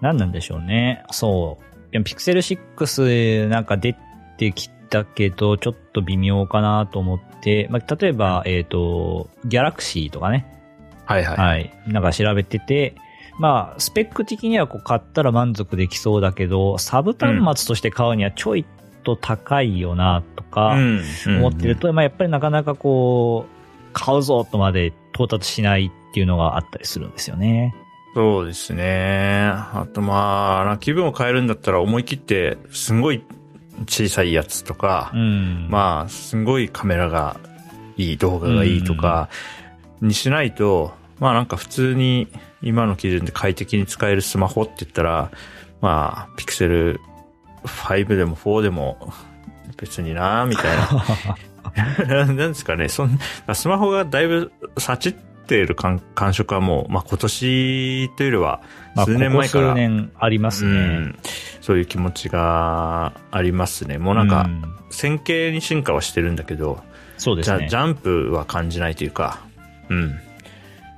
[0.00, 1.04] 何なんでしょうね。
[1.10, 1.92] そう。
[1.92, 3.94] でもピクセル6なんか出
[4.38, 10.46] てきたけど、ちょっと微妙かなと思って、まあ、例えば、えっ、ー、と、ギャラクシーとかね。
[11.04, 11.36] はいはい。
[11.36, 11.72] はい。
[11.86, 12.94] なんか調べてて、
[13.38, 18.64] まあ、スペック的にはこう買ったら満足できそうだけど、サブ端末として買うにはちょい
[19.04, 20.76] と高いよな、とか、
[21.26, 27.74] 思ってると、まあやっぱりなかなかこう、買うぞとまで到達しないっていうのがあったりするんですよね。
[28.14, 29.44] そうですね。
[29.44, 33.22] あとまあ、気分を変えるんだったら思い切って、すんごい
[33.86, 35.68] 小さいやつとか、うん。
[35.68, 37.38] まあ、すんごいカメラが
[37.98, 39.28] いい、動画がいいとか、
[40.00, 42.28] にしないと、まあなんか普通に
[42.62, 45.30] 今の基準で快適に使えるスマホって言ったら、
[45.80, 47.00] まあ、ピクセル
[47.64, 49.12] 5でも4でも
[49.76, 52.06] 別になみたいな。
[52.06, 53.18] なんですかね、そん
[53.52, 58.62] スマホがだいぶ幸っている感感触はもう、まあ今年というよりは
[58.94, 60.70] まあ、数年前から、ここ数年ありますね。
[60.70, 61.18] うん、
[61.60, 63.98] そういう気持ちがありますね。
[63.98, 67.68] もうなんか、うん線形に進化はしてるんだけど、じゃそうですね。
[67.68, 69.40] ジャンプは感じないというか、
[69.88, 70.18] うん。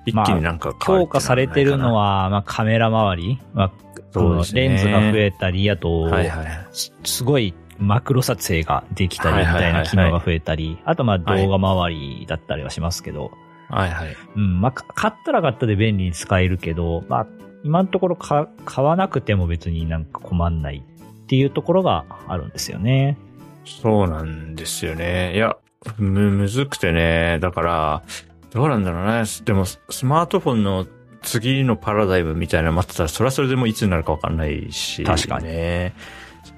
[0.06, 3.72] 一気になんか変わる強化されてるのは、は、まあ、カメラ周り、まあ、
[4.12, 6.46] そうですねレンズが増えたり、あと、はいはい。
[6.72, 13.30] すすごいマクロ撮影ができたりみたいはいはいはいはない機能が増えたり、あとまあはい動画周りだったりはしますけど、
[13.68, 14.16] はいはい。
[14.36, 17.26] うん、まあか買ったら買ったで便利に使えるけど、まあ
[17.64, 23.18] 今のところか買わなくても別になんか困んないっていうところがあるんですよね。
[23.64, 25.34] そうなんですよね。
[25.34, 25.56] いや、
[25.98, 27.38] む、むずくてね。
[27.40, 28.02] だから、
[28.50, 29.24] どうなんだろうね。
[29.44, 30.86] でも、スマートフォンの
[31.22, 35.04] 次のパラダイムみたいなの待ってたら、それはそれでもいつになるかわかんないし。
[35.04, 35.46] 確かに。
[35.46, 35.94] ね。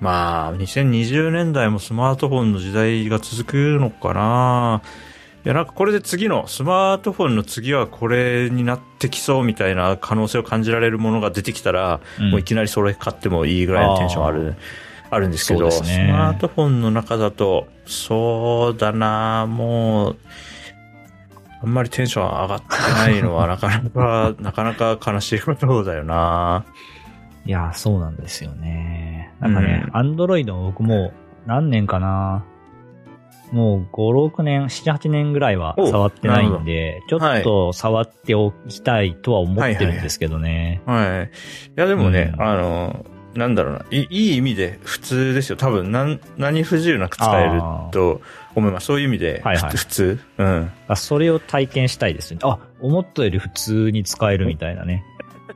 [0.00, 4.83] まあ、2020年代もスマートフォンの時代が続くのかな。
[5.44, 12.31] いや、なんかこれで次の、スマートフォンの次はこれになってきそうみたいな可能性を感じられるものが出てきたら、うん。
[12.31, 14.55] もういきなりそれ買ってもいいぐらいのテンションある、
[15.11, 15.70] あるんですけど、ね。
[15.70, 19.46] スマートフォンの中だと、そうだな。
[19.46, 20.16] もう、
[21.62, 26.64] あんまりテンション上がってないのはなかなか、 なかなか悲しいことだよな。
[27.44, 29.33] いや、そうなんですよね。
[29.40, 31.12] なんかね、アンドロイド僕もう
[31.46, 32.44] 何年かな。
[33.53, 37.40] もう5、6年、7、8年ぐらいはお触ってないんで、ちょはい。
[37.40, 40.81] っと触っておきたいとは思ってるんですけどね。
[40.87, 41.25] はい。
[41.25, 42.42] いや、でもね、うん。
[42.42, 45.57] ああの、なんだろうな、いいい意味で普通ですよ。
[45.57, 48.20] 多分、なん何不自由なく使えると
[48.55, 48.87] 思います。
[48.87, 50.19] そういう意味で、はいはいふ普通。
[50.39, 50.73] うん。
[50.89, 52.41] あそれを体験したいですね。
[52.43, 55.05] あ、思ったより普通に使えるみたいなね。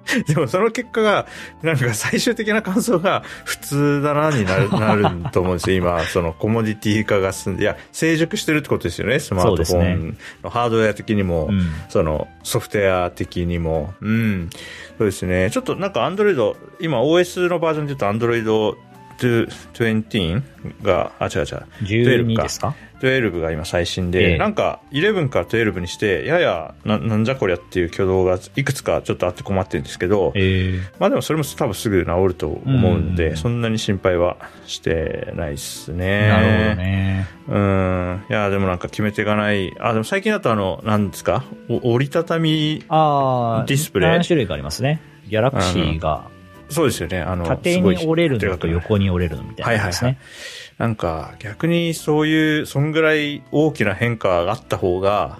[0.26, 1.26] でもその結果が、
[1.62, 5.76] なんか最終的な感想が普通だなになる なると思うんですよ。
[5.76, 9.18] 今、そのコモディティ化が進んで、いや、成熟してるってことですよね。
[9.18, 11.62] スマートフォンのハードウェア的にも、うん。
[11.88, 13.94] そのソフトウェア的にも。
[14.00, 14.50] うん。
[14.98, 15.50] そうですね。
[15.50, 18.76] ちょっとなんか Android、今 OS のバージョンで言うと Android
[19.18, 20.42] 20
[20.82, 21.44] が、あ、違う違う。
[21.82, 36.28] 12ですか？12が今最新で、ええなんか11から12にして、ややな、なんじゃこりゃっていう挙動がいくつかちょっとあって困ってるんですけど、えまあでもそれも多分すぐ治ると思うんで、うんそんなに心配はしてないですえね。
[36.28, 37.26] なるほどね。
[37.48, 38.24] うん。
[38.30, 39.72] いや、でもなんか決め手がない。
[39.80, 41.44] あ、でも最近だとあの、なんですか？
[41.68, 45.00] お折りたたみ、ディスプレイ何種類かありますね。
[45.28, 46.28] ギャラクシーが
[46.68, 47.20] そうですよね。
[47.20, 50.18] あの、縦に折れるのと横に折れるのみたいなやつですね。
[50.78, 55.38] なんか逆にそういう、そんぐらい大きな変化があった方が、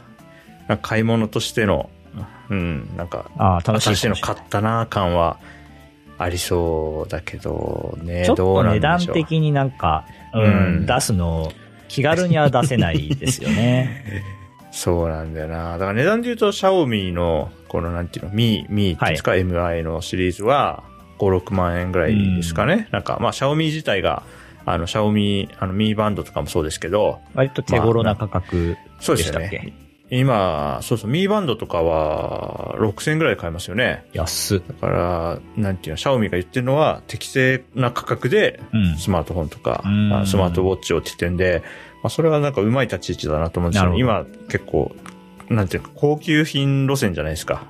[0.83, 1.91] 買い物としての、
[2.51, 4.17] うん、なんか、ああ、楽しい新しいの。
[4.17, 5.39] 買ったな感は
[6.19, 9.07] ありそうだけどね、ちょっと値段。
[9.07, 10.47] 的になんか、うん、う
[10.81, 11.53] ん出すの、
[11.89, 14.23] 気軽には出せないですよね。
[14.71, 15.73] そうなんだよな。
[15.73, 20.83] だから値段で言うと、シャオミの、このなんていうの、ミー、ミーっていうんですか、MI のシリーズは、
[21.31, 22.89] 5、6万円ぐらいですかね。
[22.91, 24.23] なんか、まあ、シャオミ自体が、
[24.67, 29.75] あの、シャオミ、あの、ミーバンドとかもそうですけど、割と手頃な価格そうででしたっけ、すよね。
[30.11, 34.05] 今、そうそう、ミーバンドとかは、6000円ぐらいで買えますよね。
[34.13, 34.63] 安っ。
[34.67, 38.97] だから、なんていうの、シャオミが言ってるのは、適正な価格で、うん。
[38.97, 41.63] スマートフォンとか、うんまあスマートウォッチをって言ってんで、
[42.03, 44.03] まあ、それはなんかうまい立ち位置だなと思うんですよね。
[44.03, 44.95] なる今、結構、
[45.49, 47.65] なんていうか、高級品路線じゃないですか。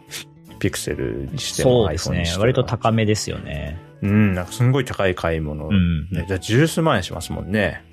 [0.65, 2.37] ピクセルにしてもそうです iPhone ね。
[2.39, 3.79] 割と高めですよね。
[4.01, 5.69] うん、なんかすんごい高い買い物。
[5.69, 6.09] うん。
[6.11, 7.85] ね、じゃあ十数万円しますもんね。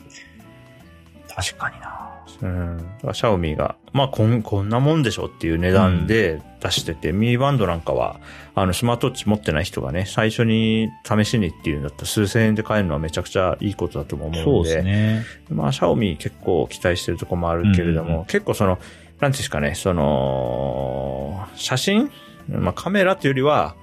[1.28, 2.24] 確かにな。
[2.44, 2.78] うん。
[2.78, 8.22] だからシャオミが、まあこん、こんなもんでしょっていう値段で出してて、ミーバンドなんかは、
[8.56, 14.44] あの、スマートウォッチ持ってない人がね、最初に試しにっていうんだったら数千円で買えるのはめちゃくちゃいいことだとも思うんで。
[14.44, 15.26] そうですね。
[15.50, 18.80] まあ、シャオミ結構期待してるところもあるけれども、うん結構その、
[19.20, 22.12] なんていうんですかね、その、写真
[22.52, 23.76] まあ、カメラというよりは、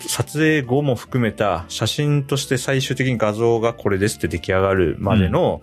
[0.00, 5.60] 撮影後も含めた写真として最終的に画像がこれですって出来上がるまでの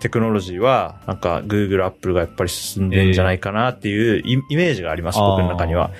[0.00, 5.90] テクノロジーは、なんか Google、Apple がやっぱり進んでんじゃないかなっていうイイメージがあります、僕の中には。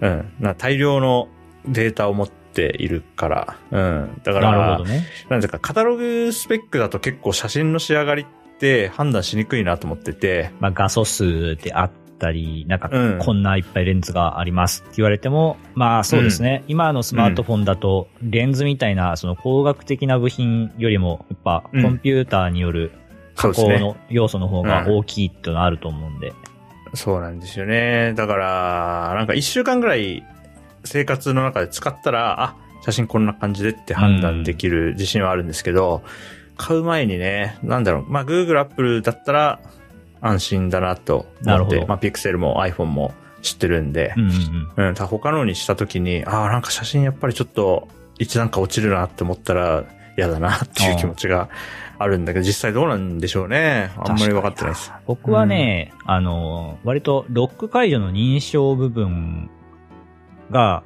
[0.00, 0.32] うん。
[0.40, 1.28] な大量の
[1.66, 3.56] データを持っているから。
[3.70, 4.20] うん。
[4.22, 5.04] だから、なるほどね。
[5.28, 8.26] なんですか、カタログスペックだと結構写真の仕上がりっ
[8.58, 13.18] て判断しにくいなと思ってて、まあ画素数であっったり、なんかうん。
[13.18, 21.82] こんないっぱいレンズがありますって言われても、まあそうですね、今のスマートフォンだと、レンズみたいなその工学的な部品よりも、やっぱうん。
[21.82, 22.92] コンピューターによる
[23.36, 23.80] 加そうですね。
[23.80, 26.32] 工の要素の方が大きいっていうのはあると思うんで。
[26.94, 28.14] そうなんですよね。
[28.14, 30.24] だから、なんか一週間ぐらい
[30.84, 36.02] 生活の中で使ったら、あ、写真こんな感じでって判断できる自信はあるんですけど、
[36.56, 39.60] 買う前にね、なんだろう、まあ Google、Apple だったら
[40.26, 44.30] 安心だなと思って、なるほどまあ Pixel も iPhone も知ってるんでう、ん
[44.76, 44.94] うんうん。
[44.94, 49.84] 他のにした時に、ああ、なんか写真やっぱりちょっと一段階落ちるなって思ったら
[50.16, 51.48] 嫌だなっていう気持ちが
[51.98, 53.90] あるんだけど、実際どうなんでしょうね。
[53.96, 54.92] あんまり分かってないです。
[55.06, 59.50] 僕はね、あの、割とロック解除の認証部分
[60.50, 60.82] が、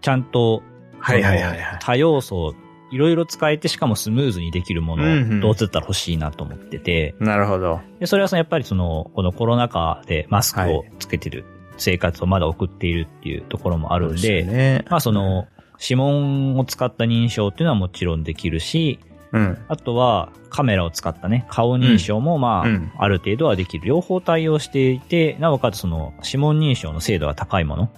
[0.00, 0.62] ちゃんと、
[1.00, 2.54] はいはいはいはい多要素、
[2.90, 7.80] いろいろ使えてしかもスムーズにできるものうんうんをどうせだったら欲しいなと思ってて、なるほど。
[8.00, 11.44] で、それはそのやっぱりその、このコロナ禍でマスクをつけてる
[11.76, 14.84] 生活をまだ送っているっていうところもあるんで、すよね。
[14.90, 15.46] まあその、
[15.80, 18.98] 指紋を使った認証っていうのはもちろんできるし、
[19.32, 19.58] うん。
[19.68, 23.86] あとはカメラを使ったね、顔認証もまあ、うんある程度はできる。
[23.86, 27.90] 両方対応していて、なおかつその指紋認証の精度が高いもの、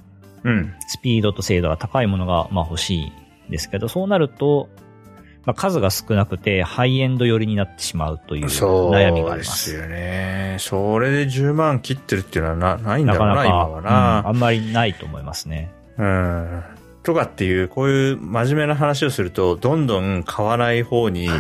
[0.44, 0.74] うん。
[0.88, 3.12] スピードと精度が高いものがまあ欲しいん
[3.50, 4.68] ですけど、そうなると、
[5.44, 9.36] まあ、数が少なくてハイエンド寄りになってしまうというそう悩みがありま。
[9.38, 10.56] ですすよね。
[10.58, 14.28] それで10万切ってるっていうのはなないんだなろうな、今かなか、うんはな。
[14.28, 15.72] あんまりないと思いますね。
[15.96, 16.62] うん。
[17.02, 21.38] とかっていう、こういう真面目な話をすると、どんどん買わない方に、 なん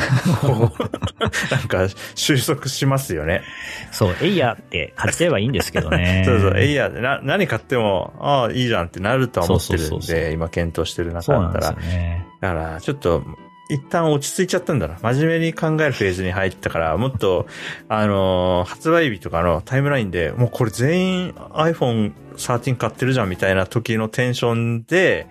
[1.68, 3.42] か収束しますよね。
[3.90, 6.22] そう、エイヤーって買っちゃえばいいんですけどね。
[6.26, 11.66] そうそう、えいや、な、何買っても、ああ、いいじゃんってなるとは思ってるんそうそうそうそで、今検討してる中だったら。
[11.68, 12.26] よね。
[12.40, 13.22] だから、ちょっと、
[13.70, 14.98] 一旦落ち着いちゃったんだな。
[15.00, 17.46] 真面目に考えるフェーズに入ったから、もっと、
[17.88, 25.28] あのー発売日とかのタイムラインで、もうこれ全員 iPhone 13買ってるじゃんみたいな時のテンションで、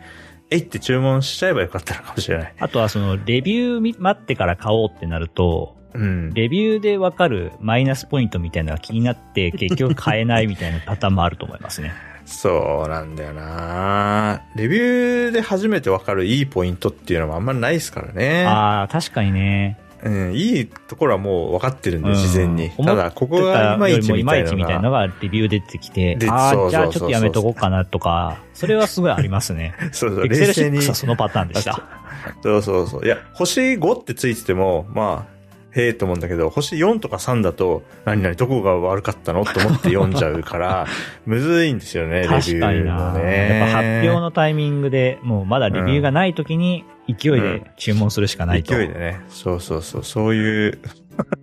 [0.49, 2.53] えいって注文しちゃえばよかったのかもしれない。
[2.57, 6.33] あとはその、レビューみ待ってから買おうってなると、うん。
[6.33, 11.93] レビューでわかるマイナスポイントみたいなのが気になって結局買えないみたいなパターンもあると思いますね。
[12.29, 18.45] そうなんだよなレビューで初めてわかるいいポイントっていうのもあんまりないですからね。
[18.45, 19.79] ああ、確かにね。
[20.03, 22.69] うん、いいところはもう分かってるんで、うん事前に。
[22.69, 25.07] ただ、ここがいまいちみたいなのいみたいなのが。
[25.07, 29.73] がレビュー出てきてで、ああ、じゃあちょっとやめとこうかなとか、それはすごいありますね。
[29.91, 30.79] そうそう、冷静に。
[30.79, 31.81] 6はそのパターンでした。
[32.43, 33.05] そうそうそう。
[33.05, 35.38] いや、星5ってついてても、まあ、
[35.71, 39.45] へえと思うんだけど、星4とか3だと、何々どこが悪かったの？
[39.45, 40.87] と思って読んじゃうから、
[41.25, 43.13] むずいんですよね、レビュ確かにな。
[43.13, 43.59] ね。
[43.59, 48.75] やっぱ発表のタイミングで、もうまだレビューがない時に勢いで注文するしかないと。
[48.75, 49.21] 勢いでね。
[49.29, 50.03] そうそうそう。
[50.03, 50.79] そういう、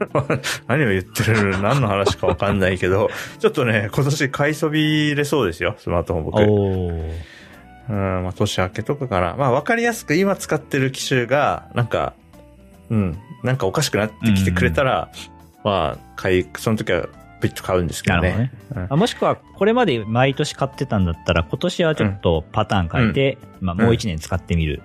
[0.66, 1.58] 何を言ってるの？
[1.58, 6.40] 何の話かわかんないけど、ちょっとね、今年買いそびれそうですよ、スマートフォン僕。
[6.40, 7.36] おー
[7.88, 9.36] うん、まあ、年明けとかかな。
[9.36, 12.14] まあ、わかりやすく今使ってる機種が、なんか、
[12.90, 15.10] うん、なんかおかしくなってきてくれたら、
[15.64, 17.08] まあ、買い、その時は、
[17.40, 18.86] ピッと買うんですけどなるほどねね。。
[18.88, 24.82] あもしくは、これまで毎年買ってたんだったら、今年はちょっとパターン変えて、まあもう一年使ってみる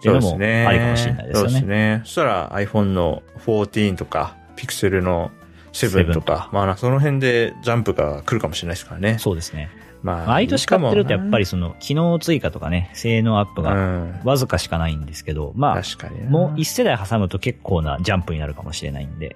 [0.00, 1.66] っていうのもありかもしれないですよそうですね。
[1.66, 2.02] ね。
[2.04, 5.30] そしたら iPhone の14とか、Pixel の
[5.72, 9.18] 7とか、まあ、その辺でジャンプが来るかもしれないですからね。
[9.18, 9.70] そうですね。
[10.04, 14.20] まあ、毎年買ってるとやっぱり、りその機能追加とかね、性能アップうがん。
[14.22, 16.30] わずかしかないんですけど、まあ、確かにな。
[16.30, 19.34] もう一世代挟むと結構なジャンプになるかもしれないんで、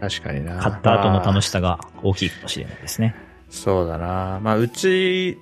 [0.00, 0.56] 確かにな。
[0.56, 3.14] 買った後の楽ししさが大きいかもしれないですね。
[3.50, 4.40] そうだな。
[4.42, 5.38] まあ、うち、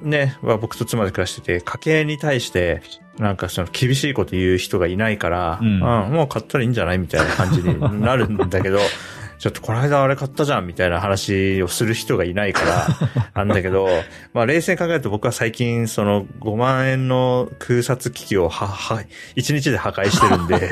[0.00, 2.82] ね、は僕と妻で暮らしてて、家計に対して、
[3.18, 8.78] なんかその厳しいこと言う人がいないから、うんもう買ったらいいんじゃないみたいな感じになるんだけど、
[9.38, 12.86] ちょっとこの間あれ買ったじゃんみたいな話をする人がいないから、
[13.44, 13.88] なんだけど、
[14.32, 19.02] まあ冷静に考えると僕は最近その5万円の空撮機器をは、は、
[19.36, 20.70] 1日で破壊してるんで、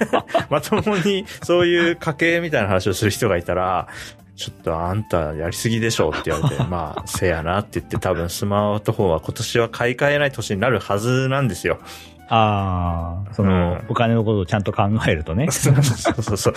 [0.48, 3.88] まともにそういう家計みたいな話をする人がいたら、
[4.36, 11.80] ちょっとあんたやりすぎでしょって言われて、まあ、せやなって言って多分スマートフォンは今年は買い替えない年になるはずなんですよ。
[12.28, 15.48] ああ、その、うんお金のことをちゃんと考えるとね。
[15.52, 16.54] そうそうそう。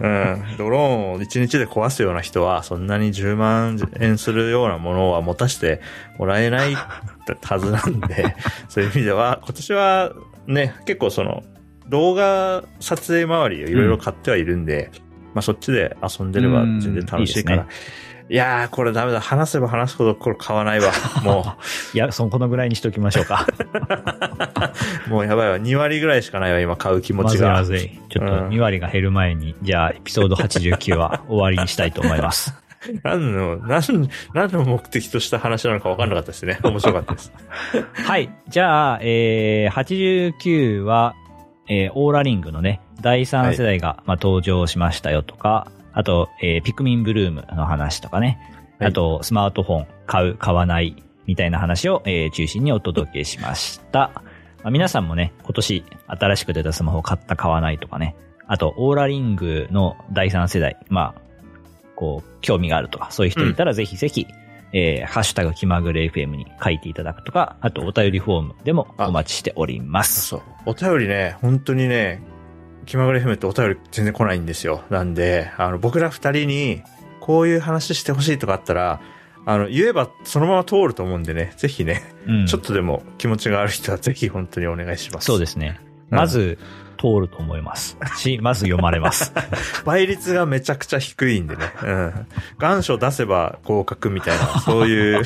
[0.00, 0.42] うん。
[0.58, 5.80] ドローンを1日で壊すような人は、そんなに10万円するようなものは持たせて
[6.18, 8.34] もらえないはずなんで、
[8.68, 10.12] そういう意味では、今年は
[10.46, 11.44] ね、結構その、
[11.88, 14.90] 動画撮影周りをいろいろ買ってはいるんで、
[15.34, 17.62] まあそっちで遊んでれば全然楽しいから。
[17.62, 19.20] うんいいいやー、これダメだ。
[19.20, 20.90] 話せば話すほどこれ買わないわ。
[21.22, 21.54] も
[21.92, 23.46] いや、そのこのぐらいにしときましょうか。
[25.06, 25.58] う、 もうやばいわ。
[25.58, 27.52] 2割ぐらいしかないわ、今買う気持まずいちが。
[27.52, 27.90] まずい。
[28.08, 32.58] ちょっとうん2割が減る前に、じゃあエピソード89は終わりにしたいと思います。
[33.04, 33.82] 何の、何、
[34.32, 36.58] 何の目的とした話なのか分かんなかったですね。
[36.62, 37.32] 面白かったです。
[37.92, 38.30] はい。
[38.48, 41.14] じゃあ、えー、89は、
[41.68, 48.38] えー、オーラリングのね、第3世代が、まあ、登場しましたよとか、あと、えー、ピクミンブルームの話とかね、
[48.78, 54.10] はいあと、スマートフォン買う、買わない、みたいな話を、えー中心にお届けしました。
[54.62, 58.16] まあ、皆さんもね、今年新しく出たスマホを買った、買わないとかね、
[58.46, 61.20] あと、オーラリングの第3世代、まあ、
[61.94, 64.26] こう、興味があるとか、そういう人いたらぜひぜひ、
[64.72, 70.28] えー、ハッシュタグ気まぐれ FM に書いていただくとか、あとお便りフォームでもお待ちしております。
[70.28, 70.42] そう。
[70.66, 72.22] お便りね、本当にね、
[72.86, 74.82] 気まぐれ FM ってお便り全然来ないんですよ。
[74.90, 76.82] なんで、あの、僕ら二人に、
[77.20, 79.00] こういう話してほしいとかあったら、
[79.44, 82.46] あの、言えばそのまま通ると思うんでね、ぜひね、うん。
[82.46, 85.26] ちょっとでも気持ちがある人はぜひ本当にお願いします。
[85.26, 85.80] そうですね。
[85.86, 86.58] うんまず、
[87.02, 87.98] 通ると思います。
[88.16, 89.32] し、まず読まれます。
[89.84, 91.64] 倍率がめちゃくちゃ低いんでね。
[91.82, 92.26] うん。
[92.60, 95.24] 願書出せば合格みたいな、そういう、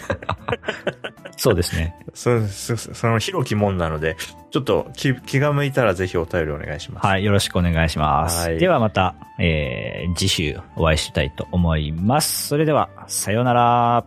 [1.36, 1.94] そうですね。
[2.14, 4.16] そそその広きもんなので、
[4.50, 7.06] ちょっと気気が向いたらぜひお便りお願いします。
[7.06, 7.24] はい。
[7.24, 8.48] よろしくお願いします。
[8.48, 12.48] はいではまた、えー、次週お会いしたいと思います。
[12.48, 14.04] それでは、さようなら。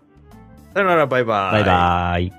[0.73, 1.51] さよなら、バイバイ。
[1.51, 2.38] バイバイ。